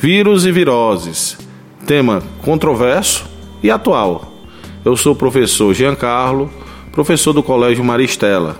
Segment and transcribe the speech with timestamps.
[0.00, 1.36] Vírus e viroses.
[1.86, 3.28] Tema controverso
[3.62, 4.32] e atual.
[4.82, 6.50] Eu sou o professor Giancarlo,
[6.90, 8.58] professor do Colégio Maristela.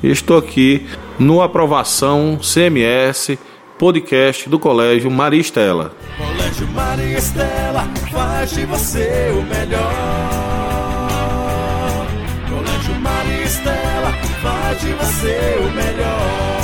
[0.00, 0.86] E estou aqui
[1.18, 3.36] no Aprovação CMS
[3.76, 5.90] podcast do Colégio Maristela.
[6.16, 7.82] Colégio Maristela
[8.12, 9.82] faz de você o melhor.
[12.48, 16.55] Colégio Maristela faz de você o melhor.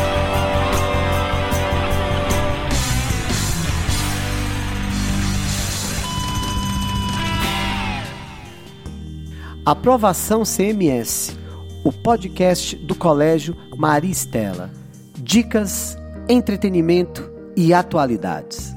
[9.65, 11.39] Aprovação CMS,
[11.85, 14.73] o podcast do Colégio Maristela.
[15.17, 15.97] Dicas,
[16.29, 18.75] entretenimento e atualidades.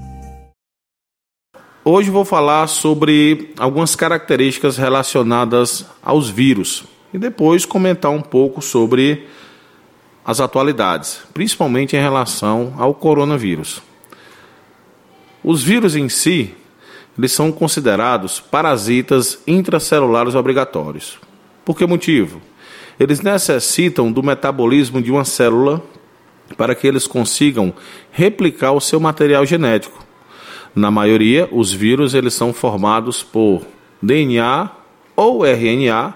[1.83, 9.27] Hoje vou falar sobre algumas características relacionadas aos vírus e depois comentar um pouco sobre
[10.23, 13.81] as atualidades, principalmente em relação ao coronavírus.
[15.43, 16.53] Os vírus em si
[17.17, 21.17] eles são considerados parasitas intracelulares obrigatórios.
[21.63, 22.41] Por que motivo?
[22.99, 25.81] Eles necessitam do metabolismo de uma célula
[26.57, 27.73] para que eles consigam
[28.11, 30.03] replicar o seu material genético.
[30.75, 33.65] Na maioria, os vírus eles são formados por
[34.01, 34.69] DNA
[35.15, 36.13] ou RNA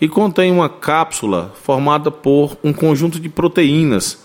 [0.00, 4.24] e contém uma cápsula formada por um conjunto de proteínas.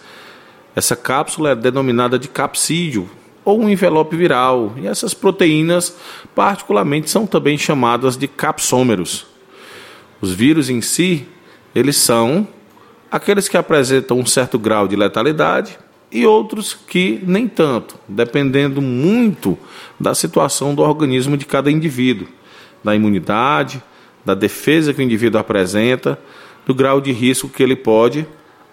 [0.74, 3.10] Essa cápsula é denominada de capsídio
[3.46, 4.74] ou um envelope viral.
[4.76, 5.96] E essas proteínas,
[6.34, 9.28] particularmente, são também chamadas de capsômeros.
[10.20, 11.28] Os vírus em si,
[11.74, 12.48] eles são
[13.12, 15.78] aqueles que apresentam um certo grau de letalidade
[16.12, 19.58] e outros que nem tanto, dependendo muito
[20.00, 22.28] da situação do organismo de cada indivíduo,
[22.84, 23.82] da imunidade,
[24.24, 26.18] da defesa que o indivíduo apresenta,
[26.66, 28.26] do grau de risco que ele pode,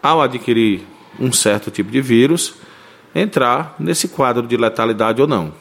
[0.03, 0.81] ao adquirir
[1.21, 2.55] um certo tipo de vírus,
[3.15, 5.53] entrar nesse quadro de letalidade ou não.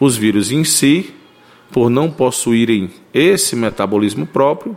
[0.00, 1.14] Os vírus em si,
[1.70, 4.76] por não possuírem esse metabolismo próprio,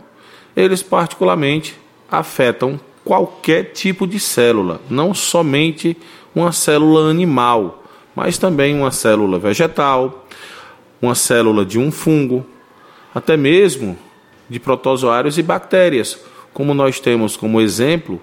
[0.54, 1.76] eles particularmente
[2.10, 5.96] afetam qualquer tipo de célula, não somente
[6.34, 7.84] uma célula animal,
[8.14, 10.26] mas também uma célula vegetal,
[11.00, 12.44] uma célula de um fungo,
[13.14, 13.96] até mesmo
[14.48, 16.18] de protozoários e bactérias,
[16.52, 18.20] como nós temos como exemplo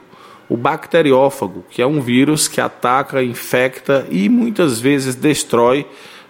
[0.50, 5.86] o bacteriófago, que é um vírus que ataca, infecta e muitas vezes destrói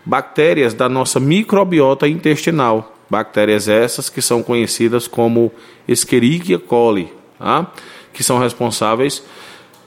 [0.06, 2.96] bactérias da nossa microbiota intestinal.
[3.10, 5.52] Bactérias essas que são conhecidas como
[5.88, 7.72] Escherichia coli, tá?
[8.12, 9.24] que são responsáveis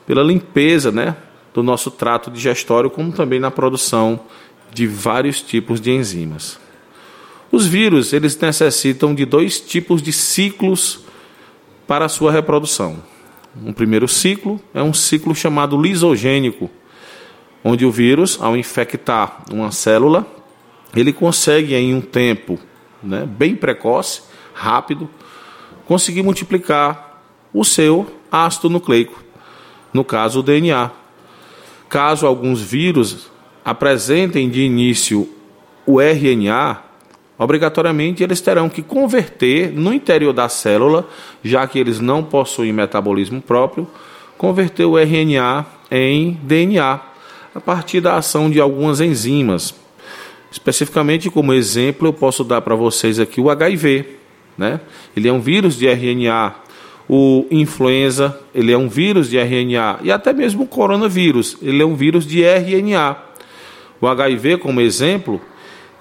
[0.06, 1.16] pela limpeza né,
[1.53, 4.20] do nosso trato digestório, como também na produção
[4.72, 6.58] de vários tipos de enzimas.
[7.50, 11.00] Os vírus eles necessitam de dois tipos de ciclos
[11.87, 13.03] para a sua reprodução.
[13.65, 16.71] Um primeiro ciclo é um ciclo chamado lisogênico,
[17.65, 20.27] onde o vírus, ao infectar uma célula,
[20.94, 22.59] ele consegue em um tempo
[23.03, 24.22] né, bem precoce,
[24.53, 25.09] rápido,
[25.87, 27.22] conseguir multiplicar
[27.53, 29.22] o seu ácido nucleico,
[29.93, 30.91] no caso o DNA.
[31.88, 33.31] Caso alguns vírus
[33.65, 35.28] apresentem de início
[35.87, 36.83] o RNA,
[37.38, 41.06] Obrigatoriamente, eles terão que converter no interior da célula,
[41.44, 43.86] já que eles não possuem metabolismo próprio,
[44.38, 47.00] converter o RNA em DNA
[47.54, 49.75] a partir da ação de algumas enzimas.
[50.50, 54.16] Especificamente, como exemplo, eu posso dar para vocês aqui o HIV.
[54.56, 54.80] Né?
[55.14, 56.54] Ele é um vírus de RNA.
[57.08, 60.00] O influenza, ele é um vírus de RNA.
[60.02, 63.16] E até mesmo o coronavírus, ele é um vírus de RNA.
[64.00, 65.41] O HIV, como exemplo,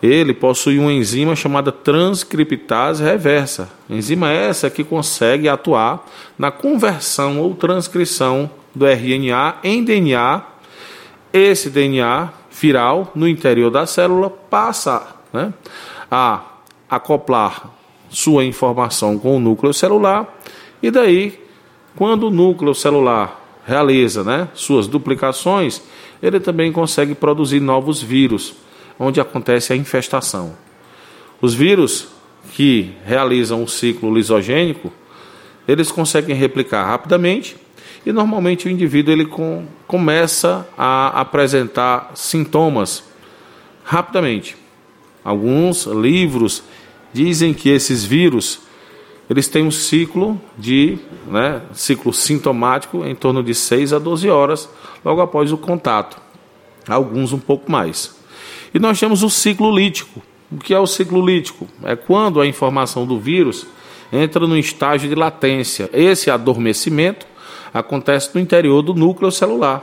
[0.02, 3.70] ele possui uma enzima chamada transcriptase reversa.
[3.90, 6.06] Enzima essa que consegue atuar
[6.38, 10.44] na conversão ou transcrição do RNA em DNA.
[11.32, 15.54] Esse DNA viral no interior da célula passa né,
[16.10, 16.42] a
[16.90, 17.70] acoplar
[18.10, 20.40] sua informação com o núcleo celular
[20.82, 21.40] e daí
[21.96, 25.82] quando o núcleo celular realiza né, suas duplicações,
[26.22, 28.56] ele também consegue produzir novos vírus
[29.00, 30.56] onde acontece a infestação.
[31.42, 32.08] Os vírus
[32.54, 34.92] que realizam o ciclo lisogênico,
[35.68, 37.58] eles conseguem replicar rapidamente
[38.06, 43.04] e normalmente o indivíduo ele com, começa a apresentar sintomas
[43.84, 44.56] rapidamente.
[45.24, 46.64] Alguns livros
[47.12, 48.62] dizem que esses vírus
[49.30, 54.70] eles têm um ciclo de né, ciclo sintomático em torno de 6 a 12 horas
[55.04, 56.22] logo após o contato.
[56.88, 58.15] Alguns um pouco mais.
[58.76, 60.22] E nós temos o ciclo lítico.
[60.52, 61.66] O que é o ciclo lítico?
[61.86, 63.66] É quando a informação do vírus
[64.12, 65.90] entra no estágio de latência.
[65.94, 67.26] Esse adormecimento
[67.74, 69.82] acontece no interior do núcleo celular.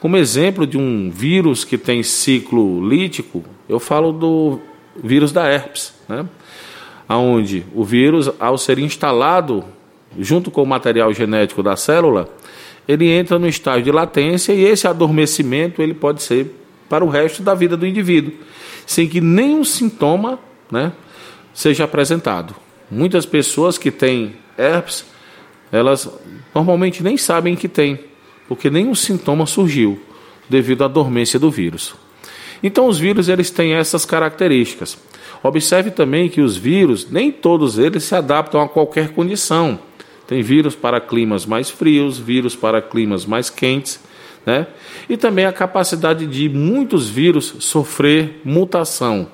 [0.00, 4.58] Como exemplo de um vírus que tem ciclo lítico, Eu falo do
[4.96, 6.26] vírus da herpes, né?
[7.08, 9.64] Onde o vírus, ao ser instalado
[10.18, 12.28] junto com o material genético da célula,
[12.88, 17.42] ele entra no estágio de latência e esse adormecimento ele pode ser para o resto
[17.42, 18.32] da vida do indivíduo,
[18.86, 20.38] sem que nenhum sintoma
[20.70, 20.92] né,
[21.52, 22.54] seja apresentado.
[22.90, 25.04] Muitas pessoas que têm herpes,
[25.72, 26.08] elas
[26.54, 27.98] normalmente nem sabem que têm,
[28.48, 30.00] porque nenhum sintoma surgiu
[30.48, 31.94] devido à dormência do vírus.
[32.62, 34.96] Então os vírus eles têm essas características.
[35.42, 39.78] Observe também que os vírus, nem todos eles se adaptam a qualquer condição.
[40.26, 44.00] Tem vírus para climas mais frios, vírus para climas mais quentes,
[44.46, 44.68] né?
[45.08, 49.28] E também a capacidade de muitos vírus sofrer mutação.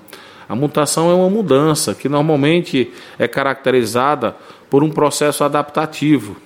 [0.48, 4.34] A mutação é uma mudança que normalmente é caracterizada
[4.68, 6.36] por um processo adaptativo,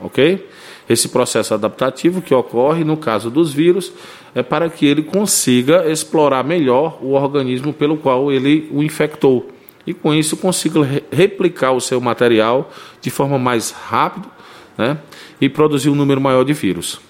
[0.00, 0.48] ok?
[0.88, 3.92] Esse processo adaptativo que ocorre no caso dos vírus
[4.34, 9.50] é para que ele consiga explorar melhor o organismo pelo qual ele o infectou
[9.86, 10.80] e com isso consiga
[11.10, 12.70] replicar o seu material
[13.00, 14.28] de forma mais rápida
[14.76, 14.98] né,
[15.40, 17.07] e produzir um número maior de vírus.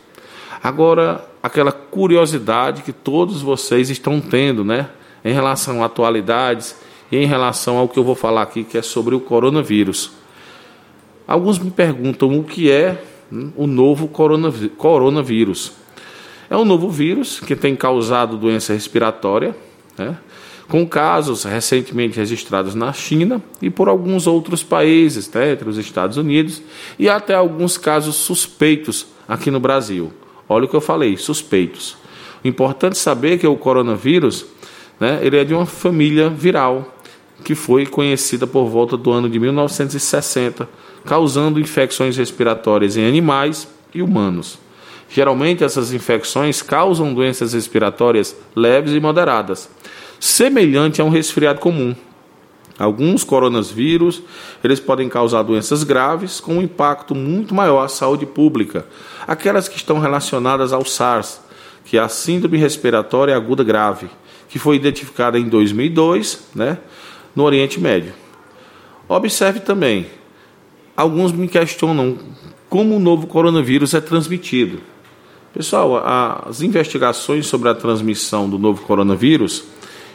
[0.63, 4.89] Agora, aquela curiosidade que todos vocês estão tendo né,
[5.25, 6.77] em relação a atualidades
[7.11, 10.13] e em relação ao que eu vou falar aqui, que é sobre o coronavírus.
[11.27, 15.73] Alguns me perguntam o que é hum, o novo coronavírus.
[16.51, 19.55] É um novo vírus que tem causado doença respiratória,
[19.97, 20.17] né?
[20.69, 26.19] com casos recentemente registrados na China e por alguns outros países, né, entre os Estados
[26.19, 26.63] Unidos,
[26.99, 30.13] e até alguns casos suspeitos aqui no Brasil.
[30.49, 31.97] Olha o que eu falei, suspeitos.
[32.45, 34.47] O importante saber é que o coronavírus,
[34.99, 36.95] né, ele é de uma família viral
[37.45, 40.69] que foi conhecida por volta do ano de 1960,
[41.05, 44.59] causando infecções respiratórias em animais e humanos.
[45.09, 49.69] Geralmente essas infecções causam doenças respiratórias leves e moderadas
[50.21, 51.95] semelhante a um resfriado comum.
[52.79, 54.23] Alguns coronavírus,
[54.63, 58.87] eles podem causar doenças graves com um impacto muito maior à saúde pública,
[59.27, 61.41] aquelas que estão relacionadas ao SARS,
[61.85, 64.09] que é a síndrome respiratória aguda grave,
[64.49, 66.79] que foi identificada em 2002, né,
[67.35, 68.15] no Oriente Médio.
[69.09, 70.07] Observe também,
[70.97, 72.17] alguns me questionam
[72.69, 74.81] como o novo coronavírus é transmitido.
[75.53, 75.97] Pessoal,
[76.47, 79.65] as investigações sobre a transmissão do novo coronavírus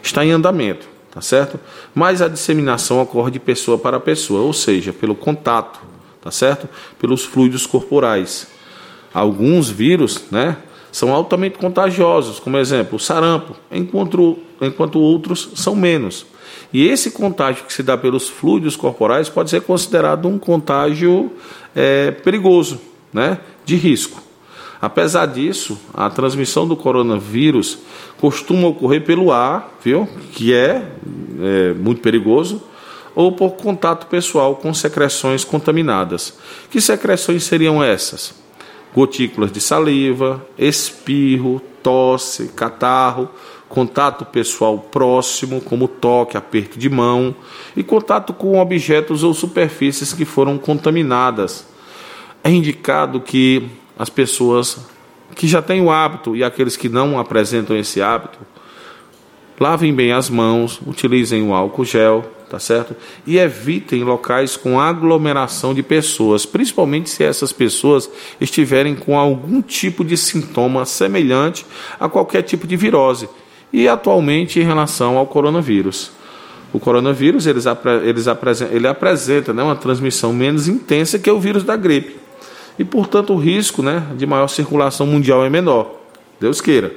[0.01, 1.60] está em andamento, tá certo?
[1.94, 5.80] Mas a disseminação ocorre de pessoa para pessoa, ou seja, pelo contato,
[6.19, 6.68] tá certo?
[7.00, 8.48] Pelos fluidos corporais.
[9.13, 10.57] Alguns vírus, né,
[10.92, 16.25] são altamente contagiosos, como exemplo, o sarampo, enquanto, enquanto outros são menos.
[16.71, 21.31] E esse contágio que se dá pelos fluidos corporais pode ser considerado um contágio
[21.75, 22.81] é, perigoso,
[23.13, 24.23] né, de risco.
[24.83, 27.80] Apesar disso, a transmissão do coronavírus
[28.19, 30.06] costuma ocorrer pelo ar, viu?
[30.33, 30.85] Que é,
[31.41, 32.62] é muito perigoso,
[33.15, 36.38] ou por contato pessoal com secreções contaminadas.
[36.69, 38.35] Que secreções seriam essas?
[38.94, 43.29] Gotículas de saliva, espirro, tosse, catarro,
[43.69, 47.33] contato pessoal próximo, como toque, aperto de mão,
[47.74, 51.65] e contato com objetos ou superfícies que foram contaminadas.
[52.44, 54.77] É indicado que as pessoas
[55.33, 58.38] que já têm o hábito e aqueles que não apresentam esse hábito,
[59.57, 62.98] lavem bem as mãos, utilizem o álcool gel, tá certo?
[63.25, 68.10] E evitem locais com aglomeração de pessoas, principalmente se essas pessoas
[68.41, 71.65] estiverem com algum tipo de sintoma semelhante
[71.98, 73.29] a qualquer tipo de virose.
[73.72, 76.12] E atualmente em relação ao coronavírus.
[76.74, 77.63] O coronavírus eles,
[78.03, 78.25] eles
[78.69, 82.23] ele apresenta né, uma transmissão menos intensa que o vírus da gripe
[82.77, 86.00] e, portanto, o risco né, de maior circulação mundial é menor.
[86.39, 86.94] Deus queira.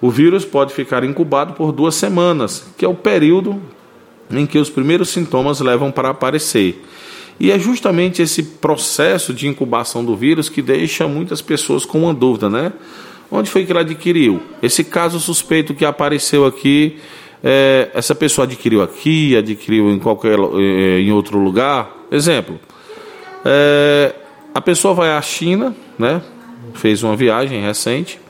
[0.00, 3.60] O vírus pode ficar incubado por duas semanas, que é o período
[4.30, 6.82] em que os primeiros sintomas levam para aparecer.
[7.38, 12.14] E é justamente esse processo de incubação do vírus que deixa muitas pessoas com uma
[12.14, 12.72] dúvida, né?
[13.30, 14.40] Onde foi que ele adquiriu?
[14.62, 16.98] Esse caso suspeito que apareceu aqui,
[17.42, 21.90] é, essa pessoa adquiriu aqui, adquiriu em qualquer é, em outro lugar?
[22.10, 22.60] Exemplo.
[23.44, 24.14] É,
[24.54, 26.22] a pessoa vai à China, né?
[26.74, 28.20] Fez uma viagem recente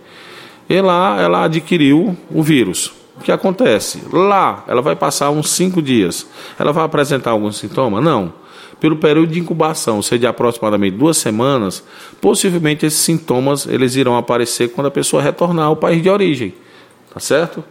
[0.68, 2.92] e lá ela adquiriu o vírus.
[3.18, 4.02] O que acontece?
[4.12, 6.26] Lá ela vai passar uns cinco dias.
[6.58, 8.00] Ela vai apresentar algum sintoma?
[8.00, 8.32] Não.
[8.78, 11.84] Pelo período de incubação, ser de aproximadamente duas semanas,
[12.20, 16.54] possivelmente esses sintomas eles irão aparecer quando a pessoa retornar ao país de origem.
[17.12, 17.62] Tá certo?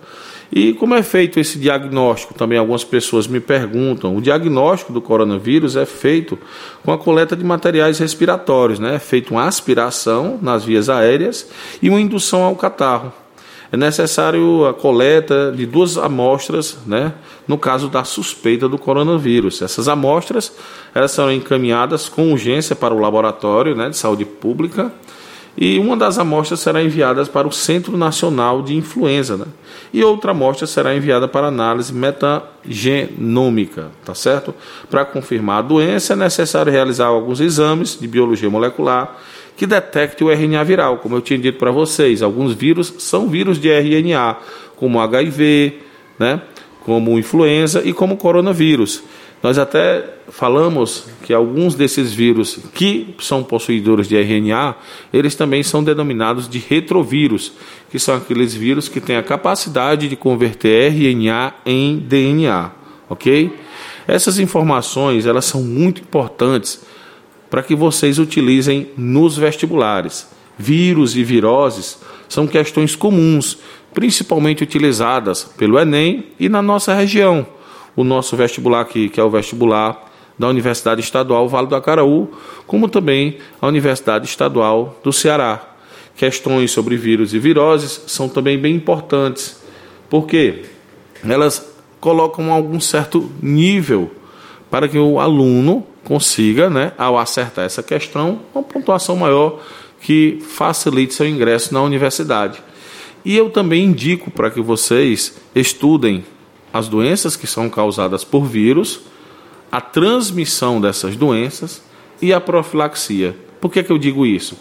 [0.51, 2.33] E como é feito esse diagnóstico?
[2.33, 4.15] Também algumas pessoas me perguntam.
[4.15, 6.39] O diagnóstico do coronavírus é feito
[6.83, 8.95] com a coleta de materiais respiratórios, né?
[8.95, 11.47] É feito uma aspiração nas vias aéreas
[11.81, 13.13] e uma indução ao catarro.
[13.71, 17.13] é necessário a coleta de duas amostras, né,
[17.47, 19.61] no caso da suspeita do coronavírus.
[19.61, 20.51] Essas amostras
[20.95, 24.91] elas serão encaminhadas com urgência para o laboratório né, de saúde pública
[25.61, 29.45] e uma das amostras será enviada para o Centro Nacional de Influenza, né?
[29.91, 34.55] E outra amostra será enviada para análise metagenômica, tá certo?
[34.89, 39.17] Para confirmar a doença é necessário realizar alguns exames de biologia molecular
[39.57, 42.21] que detecte o RNA viral, como eu tinha dito para vocês.
[42.21, 44.37] Alguns vírus são vírus de RNA,
[44.77, 45.79] como HIV,
[46.17, 46.41] né?
[46.85, 49.03] Como influenza e como coronavírus.
[49.41, 54.75] Nós até falamos que alguns desses vírus que são possuidores de RNA,
[55.13, 57.53] eles também são denominados de retrovírus,
[57.89, 62.71] que são aqueles vírus que têm a capacidade de converter RNA em DNA,
[63.09, 63.53] ok?
[64.07, 66.81] Essas informações elas são muito importantes
[67.49, 70.27] para que vocês utilizem nos vestibulares.
[70.61, 71.97] Vírus e viroses
[72.27, 73.57] são questões comuns,
[73.93, 77.47] principalmente utilizadas pelo Enem e na nossa região
[77.95, 82.29] o nosso vestibular aqui, que é o vestibular da Universidade Estadual Vale do Acaraú,
[82.65, 85.75] como também a Universidade Estadual do Ceará.
[86.15, 89.61] Questões sobre vírus e viroses são também bem importantes,
[90.09, 90.63] porque
[91.27, 94.11] elas colocam algum certo nível
[94.69, 99.61] para que o aluno consiga, né, ao acertar essa questão, uma pontuação maior
[100.01, 102.59] que facilite seu ingresso na universidade.
[103.23, 106.25] E eu também indico para que vocês estudem
[106.73, 109.01] as doenças que são causadas por vírus,
[109.71, 111.83] a transmissão dessas doenças
[112.19, 113.37] e a profilaxia.
[113.61, 114.57] Por que, que eu digo isso?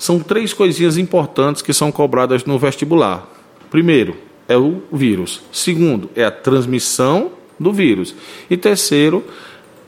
[0.00, 3.24] São três coisinhas importantes que são cobradas no vestibular.
[3.70, 4.16] Primeiro,
[4.48, 5.42] é o vírus.
[5.52, 8.16] Segundo, é a transmissão do vírus.
[8.50, 9.24] E terceiro,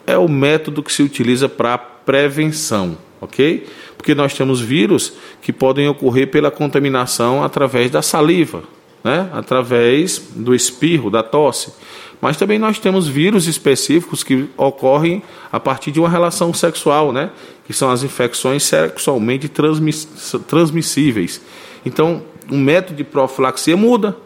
[0.07, 3.67] é o método que se utiliza para prevenção, ok?
[3.97, 8.63] Porque nós temos vírus que podem ocorrer pela contaminação através da saliva,
[9.05, 11.73] né, através do espirro, da tosse.
[12.21, 17.31] Mas também nós temos vírus específicos que ocorrem a partir de uma relação sexual, né,
[17.67, 20.07] que são as infecções sexualmente transmiss
[20.47, 21.41] transmissíveis.
[21.85, 24.17] Então, o método de profilaxia muda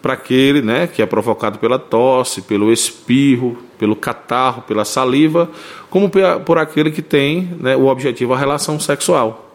[0.00, 5.50] para aquele né, que é provocado pela tosse, pelo espirro, pelo catarro, pela saliva,
[5.90, 6.10] como
[6.44, 9.54] por aquele que tem né, o objetivo a relação sexual.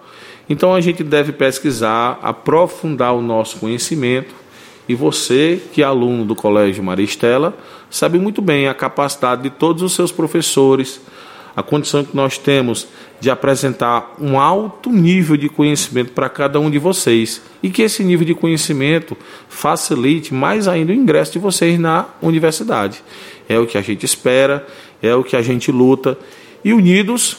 [0.50, 4.34] Então a gente deve pesquisar, aprofundar o nosso conhecimento
[4.88, 7.56] e você, que é aluno do Colégio Maria Estela,
[7.90, 11.00] sabe muito bem a capacidade de todos os seus professores,
[11.56, 12.88] a condição que nós temos
[13.20, 18.04] de apresentar um alto nível de conhecimento para cada um de vocês e que esse
[18.04, 19.16] nível de conhecimento
[19.48, 23.04] facilite mais ainda o ingresso de vocês na universidade.
[23.48, 24.66] É o que a gente espera,
[25.02, 26.18] é o que a gente luta
[26.64, 27.38] e unidos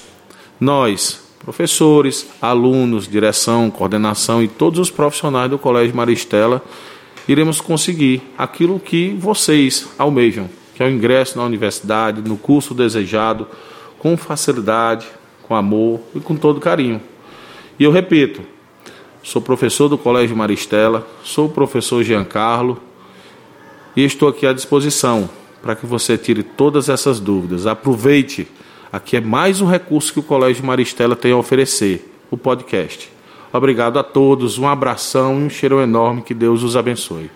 [0.61, 6.63] nós, professores, alunos, direção, coordenação e todos os profissionais do Colégio Maristela
[7.27, 13.47] iremos conseguir aquilo que vocês almejam, que é o ingresso na universidade, no curso desejado,
[14.03, 15.07] com facilidade,
[15.45, 17.01] com amor e com todo carinho.
[17.79, 18.43] E eu repito,
[19.23, 22.81] sou professor do Colégio Maristela, sou o professor Giancarlo
[23.95, 25.31] e estou aqui à disposição
[25.63, 27.65] para que você tire todas essas dúvidas.
[27.65, 28.49] Aproveite,
[28.93, 33.09] aqui é mais um recurso que o Colégio Maristela tem a oferecer, o podcast.
[33.53, 37.31] Obrigado a todos, um abração e um cheiro enorme, que Deus os abençoe.